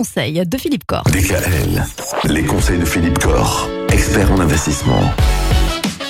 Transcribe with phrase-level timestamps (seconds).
[0.00, 1.02] Conseil de Philippe Corr.
[1.10, 1.84] DKL,
[2.28, 5.02] les conseils de Philippe Corr, expert en investissement.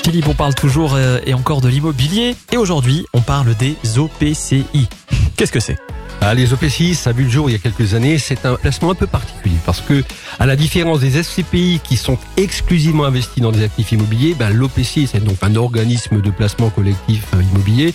[0.04, 4.90] Philippe, on parle toujours euh, et encore de l'immobilier et aujourd'hui on parle des OPCI.
[5.36, 5.78] Qu'est-ce que c'est?
[6.20, 8.18] Ah, les OPCI, ça a vu le jour il y a quelques années.
[8.18, 10.04] C'est un placement un peu particulier parce que,
[10.38, 15.06] à la différence des SCPI qui sont exclusivement investis dans des actifs immobiliers, ben, l'OPCI,
[15.06, 17.94] c'est donc un organisme de placement collectif euh, immobilier.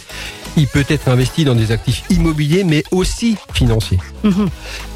[0.57, 3.99] Il peut être investi dans des actifs immobiliers, mais aussi financiers.
[4.23, 4.49] Mhm.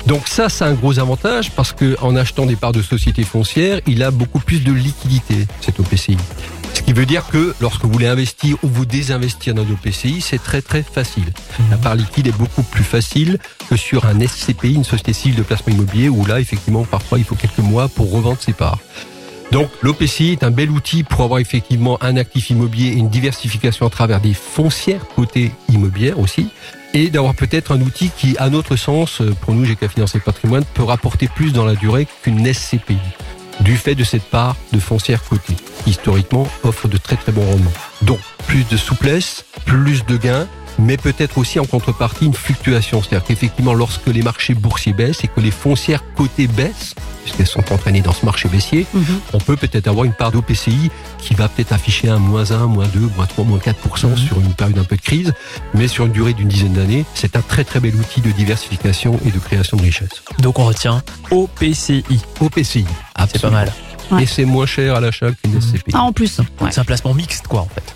[0.05, 3.81] Donc ça, c'est un gros avantage parce que en achetant des parts de sociétés foncières,
[3.87, 6.17] il a beaucoup plus de liquidité, cet OPCI.
[6.73, 10.41] Ce qui veut dire que lorsque vous voulez investir ou vous désinvestir dans l'OPCI, c'est
[10.41, 11.25] très très facile.
[11.25, 11.65] Mhm.
[11.71, 13.39] La part liquide est beaucoup plus facile
[13.69, 17.25] que sur un SCPI, une société civile de placement immobilier, où là, effectivement, parfois, il
[17.25, 18.79] faut quelques mois pour revendre ses parts.
[19.51, 23.87] Donc l'OPCI est un bel outil pour avoir effectivement un actif immobilier et une diversification
[23.87, 26.49] à travers des foncières côté immobilière aussi,
[26.93, 30.83] et d'avoir peut-être un outil qui, à notre sens, pour nous, GK Financer Patrimoine, peut
[30.83, 32.97] rapporter plus dans la durée qu'une SCPI,
[33.61, 35.53] du fait de cette part de foncière côté,
[35.85, 37.71] historiquement offre de très très bons rendements.
[38.01, 40.47] Donc plus de souplesse, plus de gains,
[40.79, 43.01] mais peut-être aussi en contrepartie une fluctuation.
[43.01, 47.73] C'est-à-dire qu'effectivement, lorsque les marchés boursiers baissent et que les foncières cotées baissent, puisqu'elles sont
[47.73, 49.19] entraînées dans ce marché baissier, mhm.
[49.33, 52.87] on peut peut-être avoir une part d'OPCI qui va peut-être afficher un moins 1, moins
[52.87, 54.17] 2, moins 3, moins 4% mhm.
[54.17, 55.33] sur une période un peu de crise,
[55.73, 59.19] mais sur une durée d'une dizaine d'années, c'est un très très bel outil de diversification
[59.25, 60.23] et de création de richesse.
[60.39, 62.03] Donc on retient OPCI.
[62.39, 62.85] OPCI,
[63.27, 63.73] c'est pas mal.
[64.19, 65.91] Et c'est moins cher à l'achat qu'une SCPI.
[65.93, 66.39] Ah, en plus.
[66.71, 67.95] C'est un placement mixte, quoi, en fait.